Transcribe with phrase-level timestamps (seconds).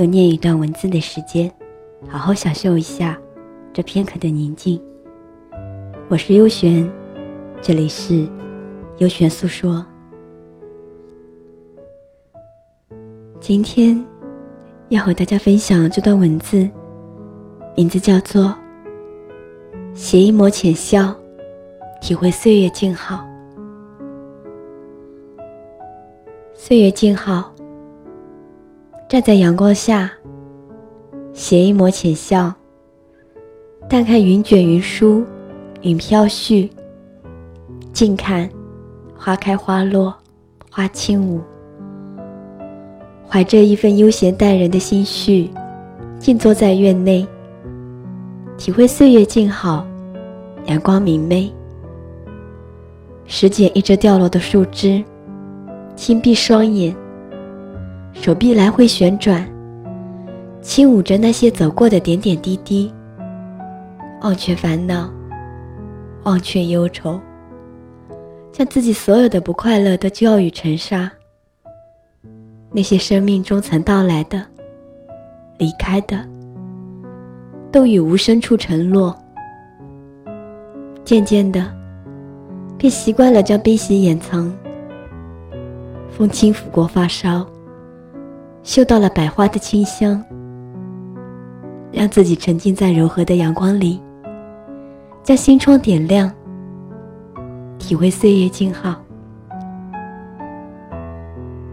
[0.00, 1.52] 又念一段文字的时间，
[2.08, 3.20] 好好享受一下
[3.70, 4.80] 这片刻的宁静。
[6.08, 6.90] 我是优璇，
[7.60, 8.26] 这里是
[8.96, 9.84] 优璇诉说。
[13.40, 14.02] 今天
[14.88, 16.66] 要和大家分享这段文字。
[17.76, 18.54] 名字叫做
[19.92, 21.14] “写一抹浅笑，
[22.00, 23.22] 体会岁月静好”。
[26.56, 27.49] 岁月静好，
[29.10, 30.08] 站在阳光下，
[31.32, 32.54] 携一抹浅笑，
[33.88, 35.24] 淡看云卷云舒，
[35.82, 36.70] 云飘絮；
[37.92, 38.48] 静看
[39.16, 40.14] 花开花落，
[40.70, 41.40] 花轻舞。
[43.28, 45.50] 怀着一份悠闲淡然的心绪，
[46.20, 47.26] 静坐在院内。
[48.56, 49.84] 体会岁月静好，
[50.66, 51.52] 阳光明媚。
[53.26, 55.02] 拾捡一只掉落的树枝，
[55.96, 56.94] 轻闭双眼，
[58.12, 59.46] 手臂来回旋转，
[60.60, 62.92] 轻舞着那些走过的点点滴滴。
[64.22, 65.10] 忘却烦恼，
[66.24, 67.18] 忘却忧愁，
[68.52, 71.10] 将自己所有的不快乐都交于尘沙。
[72.70, 74.44] 那些生命中曾到来的，
[75.58, 76.22] 离开的。
[77.72, 79.16] 都于无声处沉落，
[81.04, 81.72] 渐渐的，
[82.76, 84.52] 便习惯了将悲喜掩藏。
[86.10, 87.46] 风轻拂过发梢，
[88.62, 90.22] 嗅到了百花的清香，
[91.90, 94.00] 让自己沉浸在柔和的阳光里，
[95.22, 96.30] 将心窗点亮，
[97.78, 99.00] 体会岁月静好。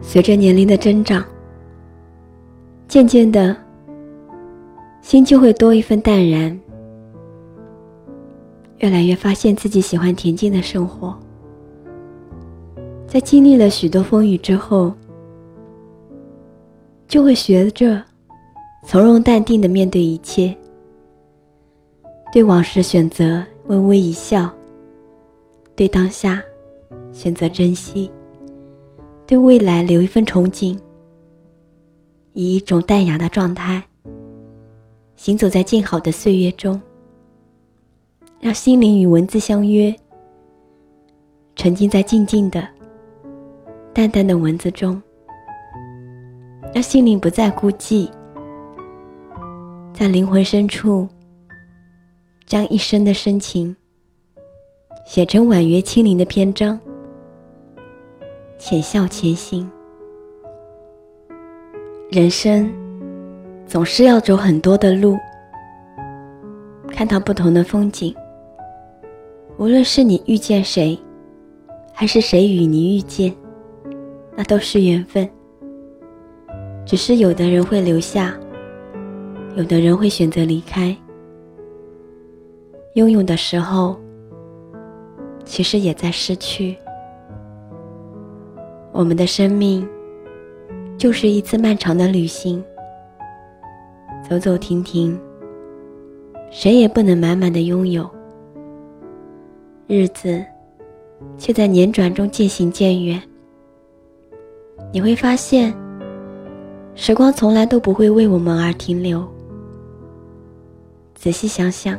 [0.00, 1.24] 随着年龄的增长，
[2.88, 3.56] 渐渐的。
[5.00, 6.58] 心就会多一份淡然，
[8.78, 11.14] 越来越发现自己喜欢恬静的生活。
[13.06, 14.94] 在经历了许多风雨之后，
[17.06, 18.02] 就会学着
[18.86, 20.54] 从容淡定的面对一切，
[22.32, 24.50] 对往事选择微微一笑，
[25.76, 26.42] 对当下
[27.12, 28.10] 选择珍惜，
[29.26, 30.76] 对未来留一份憧憬，
[32.32, 33.82] 以一种淡雅的状态。
[35.16, 36.78] 行走在静好的岁月中，
[38.40, 39.94] 让心灵与文字相约，
[41.54, 42.66] 沉浸在静静的、
[43.94, 45.00] 淡淡的文字中，
[46.74, 48.10] 让心灵不再孤寂，
[49.92, 51.08] 在灵魂深处，
[52.46, 53.74] 将一生的深情
[55.06, 56.76] 写成婉约轻灵的篇章，
[58.58, 59.70] 浅笑前行，
[62.10, 62.68] 人生。
[63.66, 65.16] 总是要走很多的路，
[66.88, 68.14] 看到不同的风景。
[69.58, 70.98] 无论是你遇见谁，
[71.92, 73.34] 还是谁与你遇见，
[74.36, 75.28] 那都是缘分。
[76.84, 78.34] 只是有的人会留下，
[79.56, 80.94] 有的人会选择离开。
[82.94, 83.98] 拥有的时候，
[85.44, 86.76] 其实也在失去。
[88.92, 89.88] 我们的生命，
[90.96, 92.62] 就是一次漫长的旅行。
[94.28, 95.18] 走走停停，
[96.50, 98.08] 谁也不能满满的拥有。
[99.86, 100.42] 日子
[101.36, 103.20] 却在年转中渐行渐远。
[104.92, 105.74] 你会发现，
[106.96, 109.26] 时光从来都不会为我们而停留。
[111.14, 111.98] 仔细想想，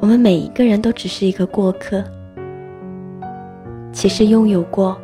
[0.00, 2.04] 我们每一个人都只是一个过客。
[3.90, 4.96] 其实拥有过，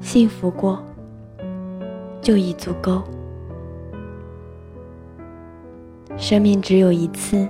[0.00, 0.78] 幸福过，
[2.20, 3.02] 就已足够。
[6.16, 7.48] 生命只有一次，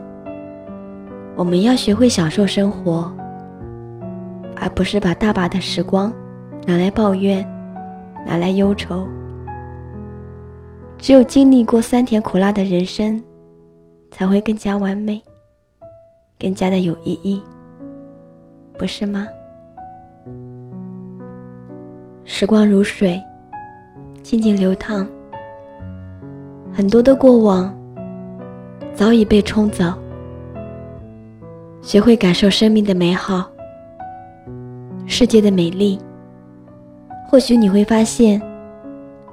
[1.34, 3.12] 我们要学会享受生活，
[4.56, 6.12] 而不是把大把的时光
[6.66, 7.44] 拿来抱怨，
[8.24, 9.08] 拿来忧愁。
[10.98, 13.22] 只有经历过酸甜苦辣的人生，
[14.10, 15.22] 才会更加完美，
[16.38, 17.42] 更加的有意义，
[18.78, 19.28] 不是吗？
[22.24, 23.22] 时光如水，
[24.22, 25.06] 静静流淌，
[26.72, 27.74] 很多的过往。
[28.94, 29.92] 早已被冲走。
[31.82, 33.50] 学会感受生命的美好，
[35.04, 35.98] 世界的美丽。
[37.28, 38.40] 或许你会发现，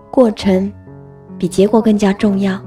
[0.10, 0.74] 过程
[1.42, 2.62] 比结果更加重要。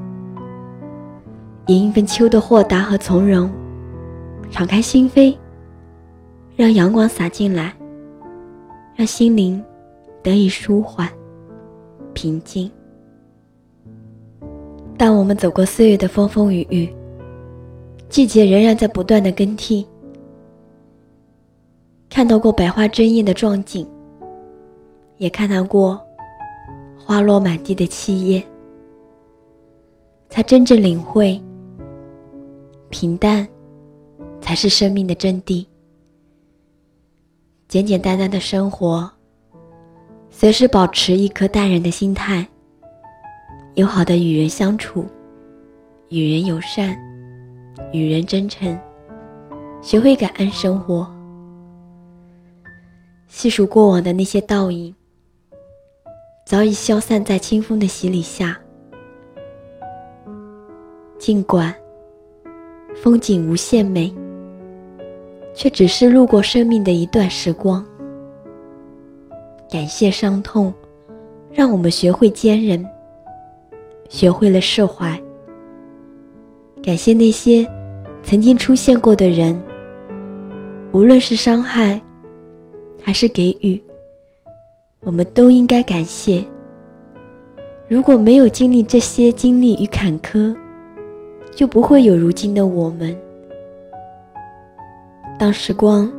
[1.69, 3.49] 迎一份秋的豁达和从容，
[4.50, 5.37] 敞开心扉，
[6.56, 7.73] 让阳光洒进来，
[8.97, 9.62] 让心灵
[10.25, 11.09] 得以舒缓、
[12.15, 12.69] 平静。
[14.99, 16.93] 当我们走过岁月的风风雨雨，
[18.09, 19.87] 季节仍然在不断的更替，
[22.11, 23.87] 看到过百花争艳的壮景，
[25.19, 26.00] 也看到过
[26.99, 28.44] 花落满地的凄叶，
[30.34, 31.40] 才真正领会。
[32.90, 33.46] 平淡，
[34.40, 35.64] 才是生命的真谛。
[37.69, 39.08] 简简单单的生活，
[40.31, 42.44] 随时保持一颗淡然的心态，
[43.76, 45.06] 友好的与人相处，
[46.08, 46.98] 与人友善，
[47.92, 48.76] 与人真诚，
[49.81, 51.08] 学会感恩生活。
[53.28, 54.92] 细数过往的那些倒影，
[56.44, 58.60] 早已消散在清风的洗礼下。
[61.25, 61.75] 尽管。
[62.94, 64.15] 风景无限美，
[65.55, 67.82] 却只是路过生命的一段时光。
[69.71, 70.71] 感谢伤痛，
[71.50, 72.87] 让我们学会坚韧，
[74.11, 75.19] 学会了释怀。
[76.82, 77.67] 感谢那些
[78.23, 79.59] 曾经出现过的人，
[80.93, 81.99] 无论是伤害，
[83.03, 83.82] 还是给予，
[85.00, 86.44] 我们都应该感谢。
[87.88, 90.55] 如果没有经历这些经历与坎坷，
[91.55, 93.17] 就不会有如今的我们。
[95.39, 96.11] 当时光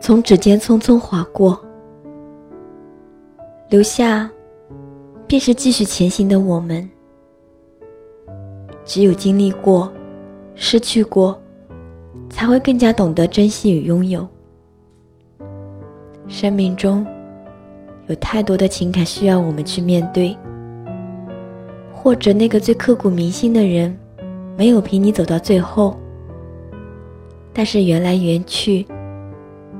[0.00, 1.58] 从指尖匆匆划过，
[3.68, 4.30] 留下
[5.26, 6.88] 便是继续前行的我们。
[8.84, 9.92] 只有经历过、
[10.54, 11.38] 失去过，
[12.30, 14.26] 才会更加懂得珍惜与拥有。
[16.26, 17.06] 生命中
[18.06, 20.34] 有太多的情感需要我们去面对。
[22.00, 23.94] 或者那个最刻骨铭心的人，
[24.56, 25.98] 没有陪你走到最后。
[27.52, 28.86] 但是缘来缘去，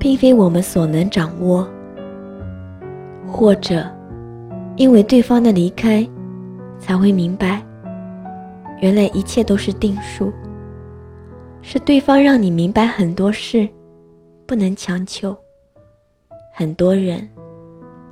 [0.01, 1.67] 并非我们所能掌握。
[3.25, 3.87] 或者，
[4.77, 6.07] 因为对方的离开，
[6.81, 7.65] 才会明白，
[8.81, 10.33] 原来一切都是定数。
[11.63, 13.69] 是对方让你明白很多事，
[14.45, 15.31] 不能强求；
[16.53, 17.29] 很多人，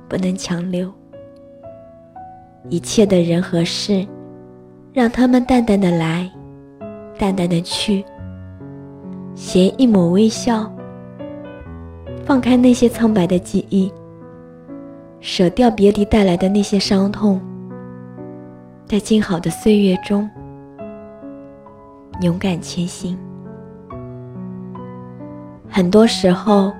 [0.07, 0.89] 不能强留。
[2.69, 4.05] 一切的人和事，
[4.93, 6.29] 让他们淡淡的来，
[7.17, 8.03] 淡淡的去。
[9.35, 10.71] 携一抹微笑，
[12.25, 13.91] 放开那些苍白的记忆，
[15.19, 17.39] 舍掉别离带来的那些伤痛，
[18.87, 20.27] 在静好的岁月中，
[22.21, 23.15] 勇敢前行。
[25.69, 26.73] 很多时候，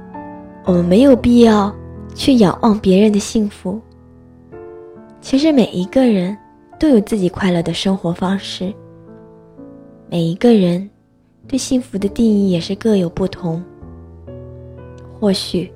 [0.66, 1.72] 我们没有必要
[2.16, 3.80] 去仰望别人的幸福。
[5.28, 6.38] 其实每一个人
[6.80, 8.74] 都有自己快乐的生活方式，
[10.10, 10.90] 每一个人
[11.46, 13.62] 对幸福的定义也是各有不同。
[15.20, 15.70] 或许，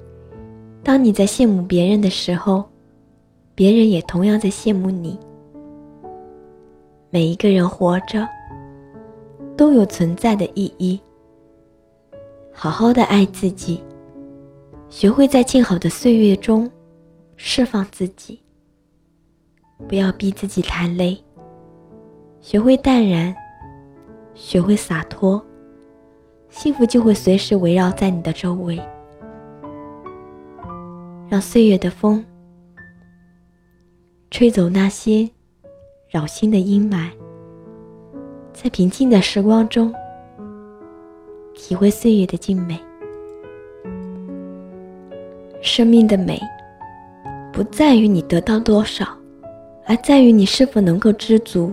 [0.81, 2.63] 当你在羡慕别人的时候，
[3.53, 5.19] 别人也同样在羡慕你。
[7.09, 8.25] 每一个人活着
[9.57, 10.97] 都有存在的意义。
[12.53, 13.83] 好好的爱自己，
[14.89, 16.71] 学会在静好的岁月中
[17.35, 18.40] 释放自己。
[19.87, 21.17] 不要逼自己太累，
[22.39, 23.35] 学会淡然，
[24.33, 25.43] 学会洒脱，
[26.49, 28.81] 幸福就会随时围绕在你的周围。
[31.29, 32.25] 让岁月的风
[34.29, 35.29] 吹走那些
[36.09, 37.09] 扰心的阴霾，
[38.53, 39.93] 在平静的时光中，
[41.53, 42.79] 体会岁月的静美。
[45.61, 46.41] 生命的美，
[47.53, 49.05] 不在于你得到多少。
[49.85, 51.71] 而在于你是否能够知足。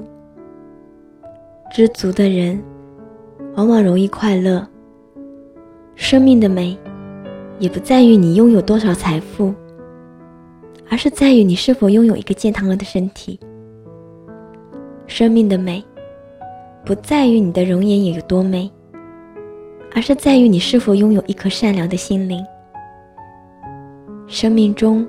[1.70, 2.62] 知足的人，
[3.54, 4.66] 往往容易快乐。
[5.94, 6.76] 生命的美，
[7.58, 9.52] 也不在于你拥有多少财富，
[10.88, 13.38] 而是在于你是否拥有一个健康的身体。
[15.06, 15.84] 生命的美，
[16.84, 18.70] 不在于你的容颜有多美，
[19.94, 22.44] 而是在于你是否拥有一颗善良的心灵。
[24.26, 25.06] 生命中，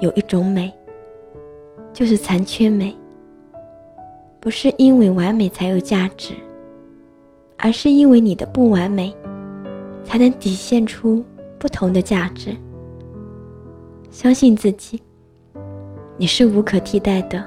[0.00, 0.72] 有一种美。
[1.98, 2.96] 就是残缺美，
[4.38, 6.32] 不是因为完美才有价值，
[7.56, 9.12] 而是因为你的不完美，
[10.04, 11.24] 才能体现出
[11.58, 12.54] 不同的价值。
[14.12, 15.02] 相信自己，
[16.16, 17.44] 你是无可替代的。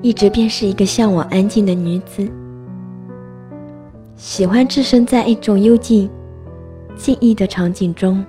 [0.00, 2.26] 一直便是一个向往安静的女子，
[4.16, 6.08] 喜欢置身在一种幽静、
[6.96, 8.24] 静谧的场景中，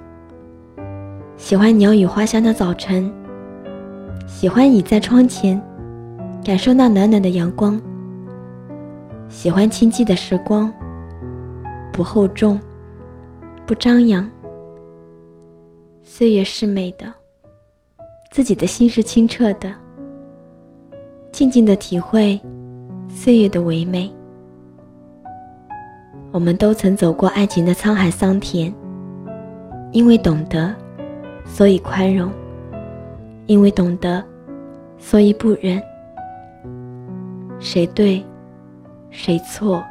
[1.38, 3.10] 喜欢鸟语花香的早晨。
[4.34, 5.62] 喜欢倚在窗前，
[6.44, 7.80] 感受那暖暖的阳光。
[9.30, 10.74] 喜欢清寂的时光，
[11.94, 12.60] 不厚重，
[13.68, 14.28] 不张扬。
[16.02, 17.14] 岁月是美的，
[18.32, 19.72] 自己的心是清澈的。
[21.32, 22.40] 静静的体会
[23.10, 24.12] 岁月的唯美。
[26.32, 28.74] 我们都曾走过爱情的沧海桑田，
[29.92, 30.74] 因为懂得，
[31.46, 32.30] 所以宽容；
[33.48, 34.24] 因为懂得，
[34.98, 35.82] 所以不忍。
[37.60, 38.24] 谁对，
[39.10, 39.84] 谁错，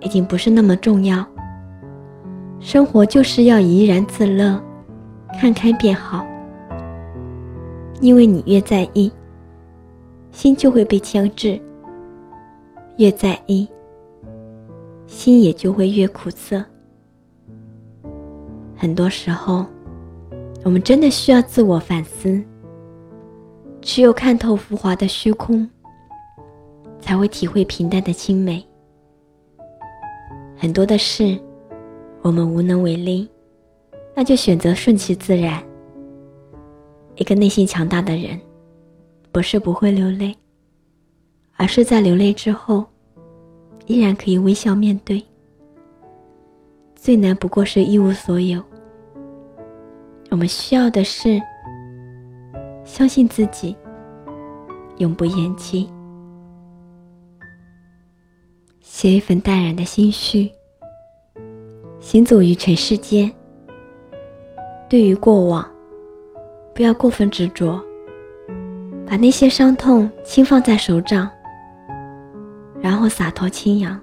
[0.00, 1.24] 已经不是那么重要。
[2.58, 4.60] 生活就是要怡然自乐。
[5.38, 6.24] 看开便好，
[8.00, 9.12] 因为你越在意，
[10.30, 11.60] 心就会被牵制；
[12.96, 13.68] 越在意，
[15.06, 16.64] 心也就会越苦涩。
[18.74, 19.66] 很多时候，
[20.64, 22.42] 我们真的需要自我反思。
[23.86, 25.66] 只有看透浮华的虚空，
[26.98, 28.62] 才会体会平淡的清美。
[30.56, 31.38] 很多的事，
[32.20, 33.30] 我们无能为力。
[34.12, 35.62] 那就选择顺其自然。
[37.14, 38.40] 一个内心强大的人，
[39.30, 40.36] 不是不会流泪，
[41.54, 42.84] 而是在流泪之后，
[43.86, 45.22] 依然可以微笑面对。
[46.96, 48.60] 最难不过是一无所有。
[50.30, 51.40] 我们需要的是
[52.86, 53.76] 相信自己，
[54.98, 55.90] 永不言弃，
[58.80, 60.50] 写一份淡然的心绪，
[61.98, 63.30] 行走于尘世间。
[64.88, 65.68] 对于过往，
[66.72, 67.82] 不要过分执着，
[69.04, 71.28] 把那些伤痛轻放在手掌，
[72.80, 74.00] 然后洒脱轻扬，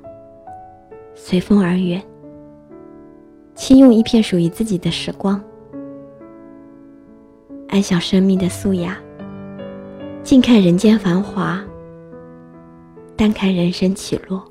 [1.15, 2.03] 随风而远。
[3.55, 5.41] 轻用一片属于自己的时光，
[7.73, 8.95] 安享生命的素雅，
[10.21, 11.59] 静看人间繁华，
[13.17, 14.43] 淡看人生起落，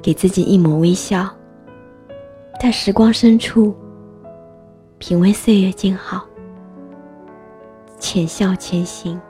[0.00, 1.28] 给自己一抹微笑，
[2.58, 3.76] 在时光深处。
[4.96, 6.24] 品味岁月静好，
[7.98, 9.20] 浅笑前行。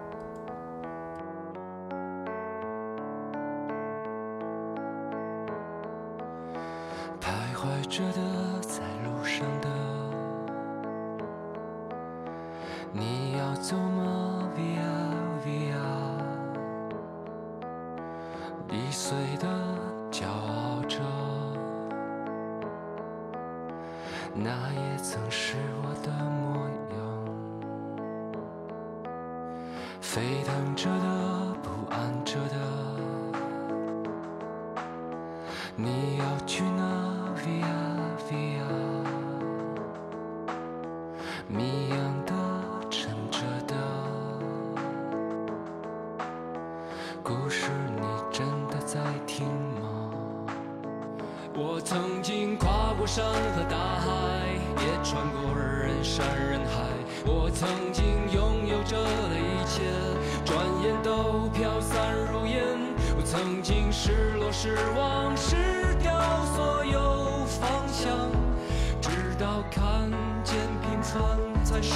[7.21, 9.72] 徘徊着的，在路上的，
[25.05, 26.55] 曾是我的模
[26.95, 26.97] 样，
[30.01, 32.57] 沸腾着的，不安着的，
[35.75, 36.85] 你要去哪
[37.35, 37.67] ？Via
[38.31, 38.63] Via，
[41.49, 42.33] 谜样的，
[42.89, 43.75] 沉着的，
[47.25, 49.81] 故事你真的在听吗？
[51.55, 54.02] 我曾经跨过山和大海，
[55.05, 56.87] 穿过人山人海。
[57.27, 59.83] 我曾经拥有着的一切，
[60.45, 62.63] 转眼都飘散如烟。
[63.17, 65.57] 我曾经失落、失望、失
[66.01, 66.13] 掉
[66.55, 68.31] 所有方向，
[69.01, 70.09] 直到看
[70.45, 71.21] 见平凡
[71.65, 71.95] 才是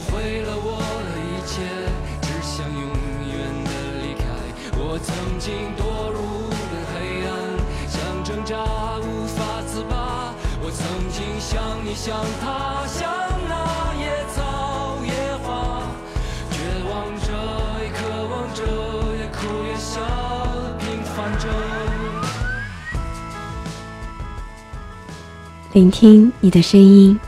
[0.00, 1.62] 毁了我的一切，
[2.22, 2.82] 只想永
[3.30, 3.34] 远
[3.64, 3.70] 的
[4.02, 4.22] 离开。
[4.76, 5.08] 我曾
[5.38, 6.18] 经堕入
[6.50, 6.94] 了黑
[7.26, 7.30] 暗，
[7.88, 8.54] 想挣扎
[9.00, 10.34] 无法自拔。
[10.60, 13.02] 我曾经像你，像他，像
[13.48, 13.52] 那
[14.00, 14.02] 野
[14.34, 15.82] 草野花，
[16.50, 16.56] 绝
[16.88, 17.26] 望着，
[17.82, 17.98] 也渴
[18.30, 18.60] 望着，
[19.18, 20.00] 也哭也笑，
[20.78, 21.46] 平凡着。
[25.72, 27.18] 聆听你的声音。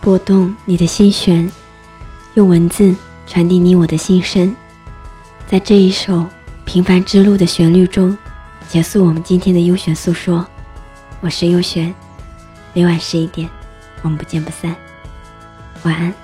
[0.00, 1.50] 拨动你的心弦，
[2.34, 2.92] 用文字
[3.28, 4.54] 传递你我的心声，
[5.46, 6.14] 在这一首
[6.64, 8.16] 《平凡之路》的旋律中，
[8.66, 10.44] 结束我们今天的优选诉说。
[11.20, 11.94] 我是优璇，
[12.72, 13.48] 每晚十一点，
[14.02, 14.74] 我们不见不散。
[15.84, 16.23] 晚安。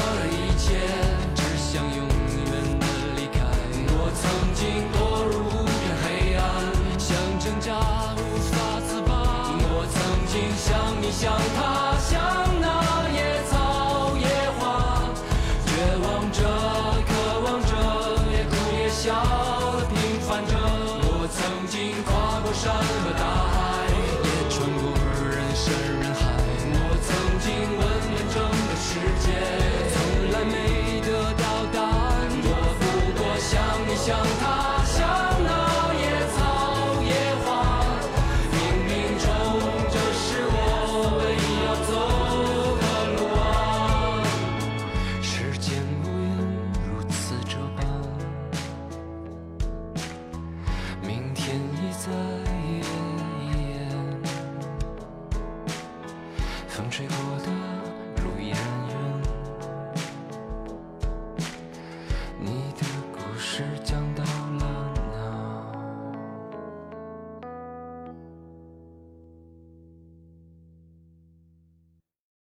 [11.11, 12.60] 想他，想。